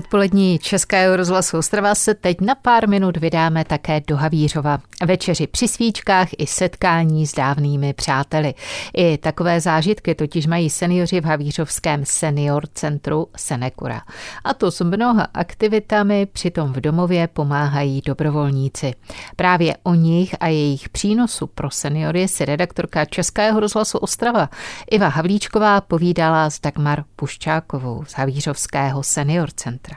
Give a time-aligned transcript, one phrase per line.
[0.00, 4.78] odpolední Českého rozhlasu Ostrava se teď na pár minut vydáme také do Havířova.
[5.06, 8.54] Večeři při svíčkách i setkání s dávnými přáteli.
[8.96, 14.02] I takové zážitky totiž mají seniori v Havířovském senior centru Senekura.
[14.44, 18.94] A to s mnoha aktivitami, přitom v domově pomáhají dobrovolníci.
[19.36, 24.48] Právě o nich a jejich přínosu pro seniory si redaktorka Českého rozhlasu Ostrava
[24.90, 29.89] Iva Havlíčková povídala s Dagmar Puščákovou z Havířovského senior centra.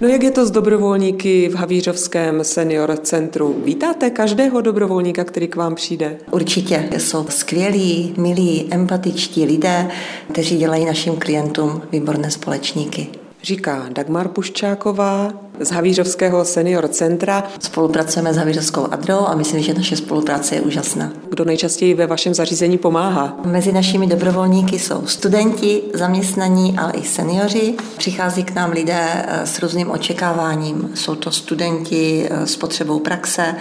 [0.00, 3.56] No jak je to s dobrovolníky v Havířovském senior centru?
[3.64, 6.16] Vítáte každého dobrovolníka, který k vám přijde?
[6.30, 6.88] Určitě.
[6.98, 9.90] Jsou skvělí, milí, empatičtí lidé,
[10.32, 13.08] kteří dělají našim klientům výborné společníky
[13.44, 17.44] říká Dagmar Puščáková z Havířovského senior centra.
[17.58, 21.12] Spolupracujeme s Havířovskou Adrou a myslím, že naše spolupráce je úžasná.
[21.30, 23.36] Kdo nejčastěji ve vašem zařízení pomáhá?
[23.44, 27.74] Mezi našimi dobrovolníky jsou studenti, zaměstnaní, ale i seniori.
[27.96, 30.90] Přichází k nám lidé eh, s různým očekáváním.
[30.94, 33.54] Jsou to studenti eh, s potřebou praxe,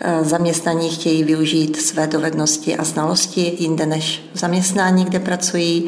[0.00, 5.86] eh, zaměstnaní chtějí využít své dovednosti a znalosti jinde než v zaměstnání, kde pracují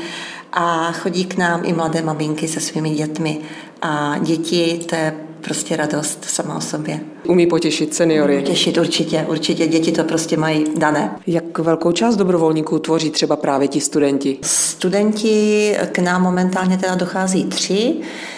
[0.52, 3.38] a chodí k nám i mladé maminky se svými dětmi.
[3.82, 7.00] A děti, to je prostě radost sama o sobě.
[7.28, 8.34] Umí potěšit seniory?
[8.34, 9.66] Umí potěšit určitě, určitě.
[9.66, 11.16] Děti to prostě mají dané.
[11.26, 14.38] Jak velkou část dobrovolníků tvoří třeba právě ti studenti?
[14.42, 17.94] Studenti k nám momentálně teda dochází tři,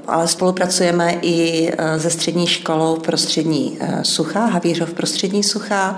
[0.07, 5.97] ale spolupracujeme i e, se střední školou prostřední e, sucha, Havířov prostřední sucha,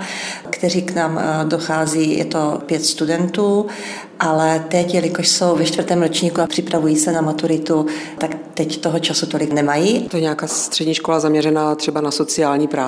[0.49, 3.65] kteří k nám e, dochází, je to pět studentů,
[4.19, 7.85] ale teď, jelikož jsou ve čtvrtém ročníku a připravují se na maturitu,
[8.17, 10.01] tak teď toho času tolik nemají.
[10.01, 12.82] To je nějaká střední škola zaměřená třeba na sociální práci?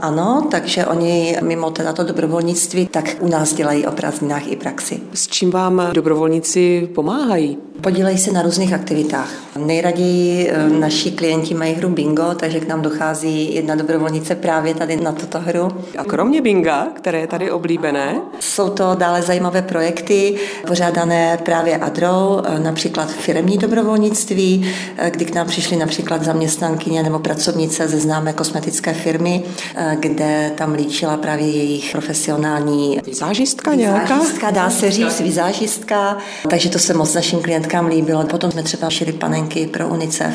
[0.00, 5.00] Ano, takže oni mimo teda to dobrovolnictví, tak u nás dělají o prázdninách i praxi.
[5.14, 7.58] S čím vám dobrovolníci pomáhají?
[7.80, 9.30] Podílejí se na různých aktivitách.
[9.58, 14.96] Nejraději eh, naši klienti mají hru bingo, takže k nám dochází jedna dobrovolnice právě tady
[14.96, 15.68] na tuto hru.
[15.98, 18.20] A kromě binga, které je tady oblíbené?
[18.40, 20.34] Jsou to dále zajímavé projekty,
[20.66, 27.18] pořádané právě ADRou, eh, například firmní dobrovolnictví, eh, kdy k nám přišly například zaměstnankyně nebo
[27.18, 29.42] pracovnice ze známé kosmetické firmy,
[30.00, 33.00] kde tam líčila právě jejich profesionální...
[33.06, 34.14] Vizážistka nějaká?
[34.14, 36.18] Vizážistka, dá se říct, vizážistka.
[36.50, 38.24] Takže to se moc našim klientům klientkám líbilo.
[38.24, 40.34] Potom jsme třeba šili panenky pro UNICEF,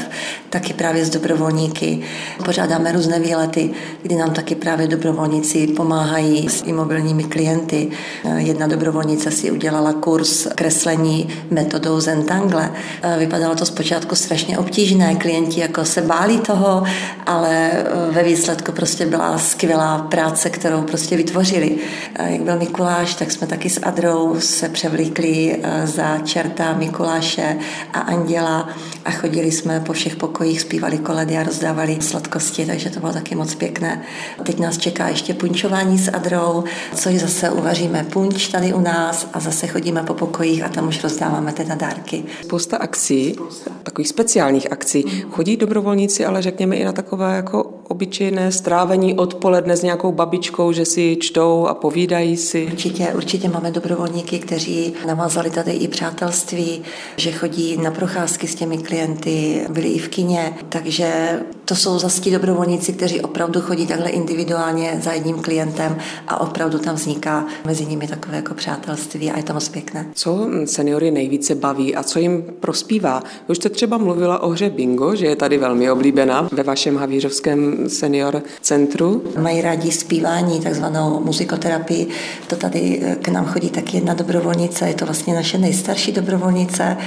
[0.50, 2.00] taky právě s dobrovolníky.
[2.46, 3.70] Pořádáme různé výlety,
[4.02, 7.90] kdy nám taky právě dobrovolníci pomáhají s imobilními klienty.
[8.38, 12.72] Jedna dobrovolnice si udělala kurz kreslení metodou Zentangle.
[13.18, 16.84] Vypadalo to zpočátku strašně obtížné, klienti jako se báli toho,
[17.26, 17.72] ale
[18.12, 21.78] ve výsledku prostě byla skvělá práce, kterou prostě vytvořili.
[22.26, 27.58] Jak byl Mikuláš, tak jsme taky s Adrou se převlíkli za čerta Mikuláš Mikuláše
[27.94, 28.70] a Anděla
[29.06, 33.36] a chodili jsme po všech pokojích, zpívali koledy a rozdávali sladkosti, takže to bylo taky
[33.36, 34.02] moc pěkné.
[34.44, 36.64] Teď nás čeká ještě punčování s Adrou,
[36.96, 41.04] což zase uvaříme punč tady u nás a zase chodíme po pokojích a tam už
[41.04, 42.24] rozdáváme teda dárky.
[42.44, 43.36] Spousta akcí,
[43.84, 45.24] takových speciálních akcí.
[45.30, 50.86] Chodí dobrovolníci, ale řekněme i na takové jako obyčejné strávení odpoledne s nějakou babičkou, že
[50.86, 52.66] si čtou a povídají si?
[52.72, 56.82] Určitě, určitě máme dobrovolníky, kteří navázali tady i přátelství,
[57.18, 62.22] že chodí na procházky s těmi klienty, byli i v kině, takže to jsou zase
[62.22, 65.98] ti dobrovolníci, kteří opravdu chodí takhle individuálně za jedním klientem
[66.28, 70.06] a opravdu tam vzniká mezi nimi takové jako přátelství a je to moc pěkné.
[70.14, 73.24] Co seniory nejvíce baví a co jim prospívá?
[73.48, 77.90] Už jste třeba mluvila o hře bingo, že je tady velmi oblíbená ve vašem havířovském
[77.90, 79.24] senior centru.
[79.42, 82.08] Mají rádi zpívání, takzvanou muzikoterapii.
[82.48, 86.98] To tady k nám chodí taky jedna dobrovolnice, je to vlastně naše nejstarší dobrovolnice,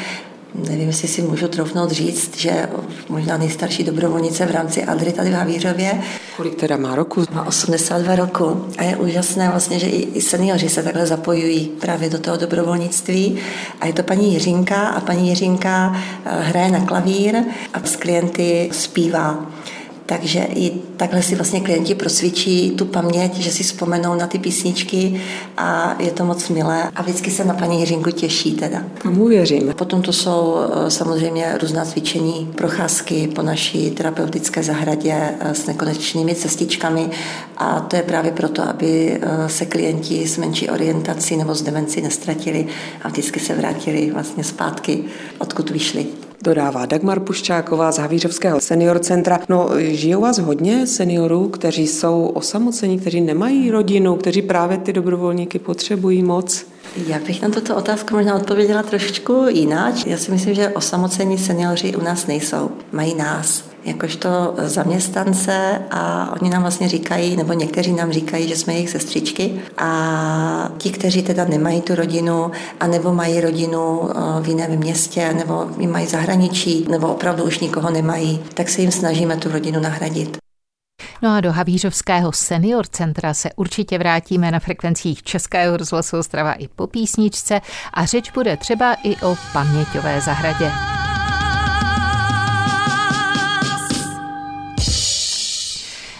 [0.69, 2.69] nevím, jestli si můžu trofnout říct, že
[3.09, 6.03] možná nejstarší dobrovolnice v rámci Adry tady v Havířově.
[6.37, 7.25] Kolik teda má roku?
[7.33, 12.19] Má 82 roku a je úžasné vlastně, že i seniori se takhle zapojují právě do
[12.19, 13.39] toho dobrovolnictví.
[13.81, 17.37] A je to paní Jiřinka a paní Jiřinka eh, hraje na klavír
[17.75, 19.47] a s klienty zpívá.
[20.06, 25.21] Takže i takhle si vlastně klienti prosvědčí tu paměť, že si vzpomenou na ty písničky
[25.57, 26.91] a je to moc milé.
[26.97, 28.84] A vždycky se na paní Jiřinku těší teda.
[29.03, 29.75] Tomu věřím.
[29.77, 36.34] Potom to jsou eh, samozřejmě různá cvičení, procházky po naší terapeutické zahradě eh, s nekonečnými
[36.34, 37.10] cestičkami
[37.57, 42.01] a to je právě proto, aby eh, se klienti s menší orientací nebo s demencí
[42.01, 42.66] nestratili
[43.03, 45.04] a vždycky se vrátili vlastně zpátky,
[45.39, 46.07] odkud vyšli
[46.42, 49.41] dodává Dagmar Puščáková z Havířovského senior centra.
[49.48, 55.59] No, žijou vás hodně seniorů, kteří jsou osamocení, kteří nemají rodinu, kteří právě ty dobrovolníky
[55.59, 56.66] potřebují moc?
[57.06, 60.06] Já bych na tuto otázku možná odpověděla trošičku jinak.
[60.06, 62.71] Já si myslím, že osamocení seniori u nás nejsou.
[62.92, 63.76] Mají nás.
[63.86, 69.60] Jakožto zaměstnance a oni nám vlastně říkají, nebo někteří nám říkají, že jsme jejich sestřičky
[69.78, 72.50] a ti, kteří teda nemají tu rodinu,
[72.80, 78.41] anebo mají rodinu eh, v jiném městě, nebo mají zahraničí, nebo opravdu už nikoho nemají,
[78.54, 80.36] tak se jim snažíme tu rodinu nahradit.
[81.22, 86.68] No a do Havířovského senior centra se určitě vrátíme na frekvencích Českého rozhlasu Ostrava i
[86.68, 87.60] po písničce
[87.94, 90.96] a řeč bude třeba i o paměťové zahradě.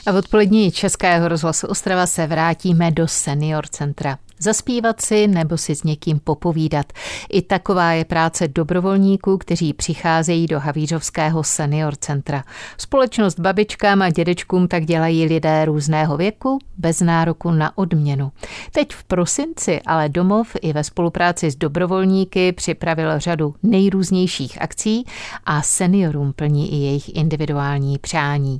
[0.07, 4.19] A v odpolední Českého rozhlasu Ostrava se vrátíme do senior centra.
[4.39, 6.87] Zaspívat si nebo si s někým popovídat.
[7.31, 12.45] I taková je práce dobrovolníků, kteří přicházejí do Havířovského senior centra.
[12.79, 18.33] Společnost babičkám a dědečkům tak dělají lidé různého věku bez nároku na odměnu.
[18.73, 25.05] Teď v prosinci ale domov i ve spolupráci s dobrovolníky připravil řadu nejrůznějších akcí
[25.45, 28.59] a seniorům plní i jejich individuální přání.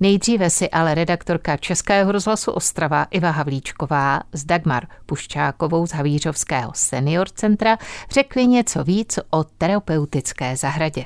[0.00, 4.86] Nejdříve si ale redaktorka Českého rozhlasu Ostrava Iva Havlíčková z Dagmar
[5.24, 7.78] Puščákovou z Havířovského senior centra
[8.10, 11.04] řekli něco víc o terapeutické zahradě.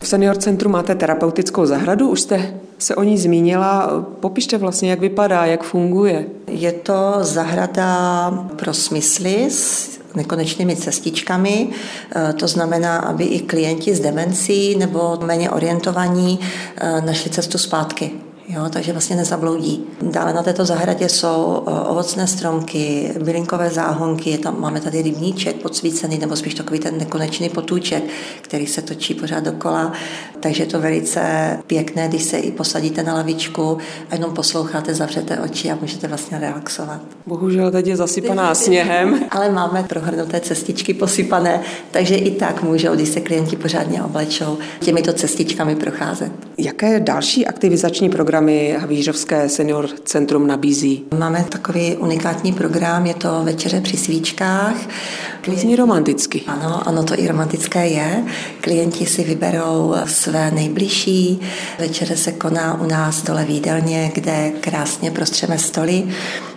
[0.00, 4.04] V senior centru máte terapeutickou zahradu, už jste se o ní zmínila.
[4.20, 6.26] Popište vlastně, jak vypadá, jak funguje.
[6.46, 11.68] Je to zahrada pro smysly s nekonečnými cestičkami.
[12.16, 16.40] E, to znamená, aby i klienti s demencí nebo méně orientovaní
[16.76, 19.84] e, našli cestu zpátky Jo, takže vlastně nezabloudí.
[20.02, 26.36] Dále na této zahradě jsou ovocné stromky, bylinkové záhonky, tam máme tady rybníček podsvícený, nebo
[26.36, 28.04] spíš takový ten nekonečný potůček,
[28.40, 29.92] který se točí pořád dokola.
[30.40, 31.22] Takže je to velice
[31.66, 33.78] pěkné, když se i posadíte na lavičku
[34.10, 37.00] a jenom posloucháte, zavřete oči a můžete vlastně relaxovat.
[37.26, 39.20] Bohužel teď je zasypaná sněhem.
[39.30, 41.60] Ale máme prohrnuté cestičky posypané,
[41.90, 46.47] takže i tak můžou, když se klienti pořádně oblečou, těmito cestičkami procházet.
[46.60, 51.04] Jaké další aktivizační programy Havířovské senior centrum nabízí?
[51.18, 54.76] Máme takový unikátní program, je to Večeře při svíčkách.
[55.56, 56.42] Zní romanticky.
[56.46, 58.24] Ano, ano, to i romantické je.
[58.60, 61.40] Klienti si vyberou své nejbližší.
[61.78, 66.04] Večeře se koná u nás dole v jídelně, kde krásně prostřeme stoly.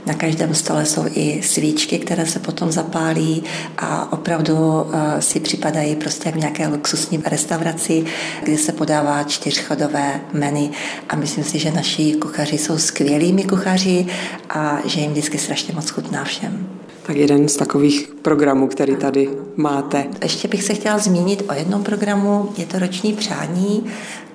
[0.06, 3.44] Na každém stole jsou i svíčky, které se potom zapálí
[3.78, 8.06] a opravdu eh, si připadají prostě jak v nějaké luxusní restauraci,
[8.44, 10.72] kde se podává čtyřchodové menu.
[11.10, 14.06] A myslím si, že naši kuchaři jsou skvělými kuchaři
[14.50, 16.81] a že jim vždycky strašně moc chutná všem.
[17.06, 20.06] Tak jeden z takových programů, který tady máte.
[20.24, 23.86] Ještě bych se chtěla zmínit o jednom programu, je to roční přání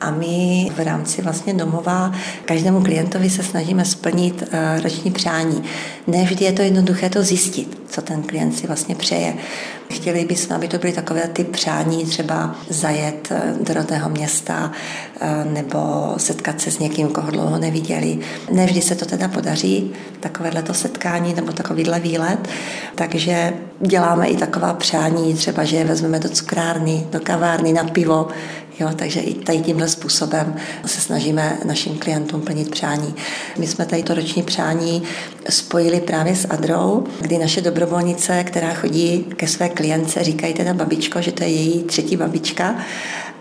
[0.01, 2.15] a my v rámci vlastně domova
[2.45, 5.63] každému klientovi se snažíme splnit eh, roční přání.
[6.07, 9.35] Ne vždy je to jednoduché to zjistit, co ten klient si vlastně přeje.
[9.91, 14.73] Chtěli bychom, aby to byly takové ty přání, třeba zajet eh, do rodného města
[15.21, 15.79] eh, nebo
[16.17, 18.19] setkat se s někým, koho dlouho neviděli.
[18.53, 22.49] Nevždy se to teda podaří, takovéhle to setkání nebo takovýhle výlet,
[22.95, 28.29] takže děláme i taková přání, třeba, že je vezmeme do cukrárny, do kavárny na pivo,
[28.81, 30.57] Jo, takže i tady tímhle způsobem
[30.87, 33.15] se snažíme našim klientům plnit přání.
[33.59, 35.03] My jsme tady to roční přání
[35.51, 41.23] spojili právě s Adrou, kdy naše dobrovolnice, která chodí ke své klientce, říkají teda babičko,
[41.23, 42.75] že to je její třetí babička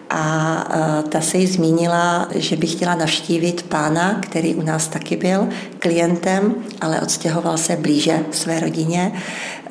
[0.10, 0.68] a
[1.00, 5.48] e, ta se jí zmínila, že by chtěla navštívit pána, který u nás taky byl
[5.80, 9.12] klientem, ale odstěhoval se blíže své rodině.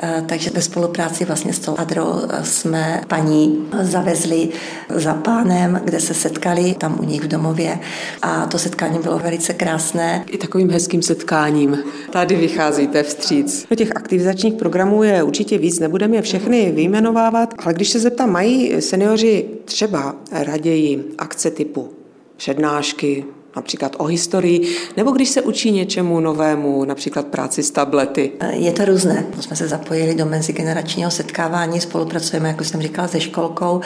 [0.03, 4.49] E, takže ve spolupráci vlastně s tou Adrou jsme paní zavezli
[4.95, 7.79] za pánem, kde se setkali tam u nich v domově
[8.23, 10.25] a to setkání bylo velice krásné.
[10.27, 11.79] I takovým hezkým setkáním.
[12.11, 13.67] Tady vycházíte vstříc.
[13.71, 18.31] No těch aktivizačních programů je určitě víc, nebudeme je všechny vyjmenovávat, ale když se zeptám,
[18.31, 21.91] mají seniori třeba raději akce typu
[22.37, 23.25] přednášky,
[23.57, 28.33] například o historii, nebo když se učí něčemu novému, například práci s tablety?
[28.51, 29.27] Je to různé.
[29.37, 33.81] My jsme se zapojili do mezigeneračního setkávání, spolupracujeme, jak jsem říkala, se školkou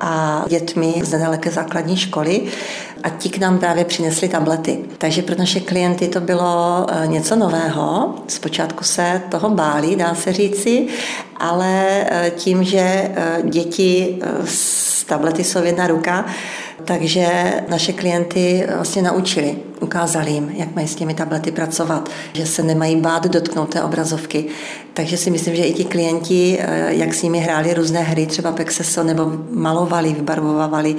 [0.00, 2.42] a dětmi z nedaleké základní školy
[3.02, 4.78] a ti k nám právě přinesli tablety.
[4.98, 8.14] Takže pro naše klienty to bylo e, něco nového.
[8.28, 10.88] Zpočátku se toho báli, dá se říci,
[11.40, 13.12] ale e, tím, že e,
[13.44, 16.24] děti s tablety jsou jedna ruka,
[16.84, 22.62] takže naše klienty vlastně naučili, ukázali jim, jak mají s těmi tablety pracovat, že se
[22.62, 24.44] nemají bát dotknout té obrazovky.
[24.94, 29.04] Takže si myslím, že i ti klienti, jak s nimi hráli různé hry, třeba Pexeso,
[29.04, 30.96] nebo malovali, vybarvovali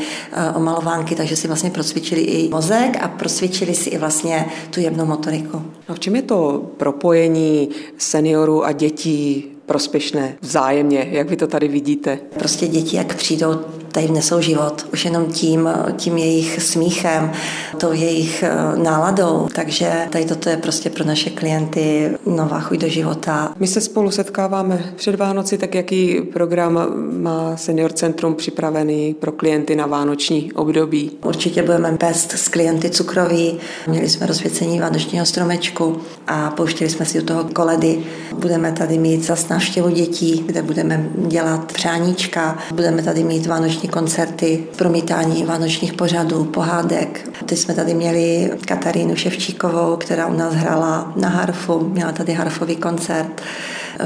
[0.55, 5.61] omalovánky, takže si vlastně procvičili i mozek a procvičili si i vlastně tu jemnou motoriku.
[5.87, 11.67] A v čem je to propojení seniorů a dětí prospěšné vzájemně, jak vy to tady
[11.67, 12.19] vidíte?
[12.39, 13.59] Prostě děti, jak přijdou
[13.91, 14.85] tady vnesou život.
[14.93, 17.31] Už jenom tím, tím jejich smíchem,
[17.77, 19.47] tou jejich eh, náladou.
[19.55, 23.53] Takže tady toto je prostě pro naše klienty nová chuť do života.
[23.59, 26.79] My se spolu setkáváme před Vánoci, tak jaký program
[27.21, 31.11] má Senior Centrum připravený pro klienty na vánoční období?
[31.23, 33.57] Určitě budeme pést s klienty cukroví.
[33.87, 38.03] Měli jsme rozsvěcení vánočního stromečku a pouštěli jsme si do toho koledy.
[38.35, 42.57] Budeme tady mít zas návštěvu dětí, kde budeme dělat přáníčka.
[42.73, 43.47] Budeme tady mít
[43.81, 47.29] vánoční koncerty, promítání vánočních pořadů, pohádek.
[47.45, 52.75] Teď jsme tady měli Katarínu Ševčíkovou, která u nás hrála na harfu, měla tady harfový
[52.75, 53.41] koncert.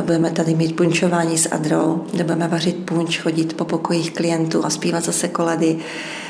[0.06, 4.70] Budeme tady mít punčování s Adrou, kde budeme vařit punč, chodit po pokojích klientů a
[4.70, 5.78] zpívat zase koledy.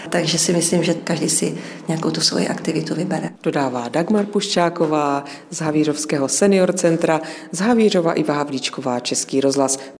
[0.09, 3.29] Takže si myslím, že každý si nějakou tu svoji aktivitu vybere.
[3.43, 7.21] Dodává Dagmar Puščáková z Havířovského senior centra,
[7.51, 9.79] z Havířova i Havlíčková Český rozhlas.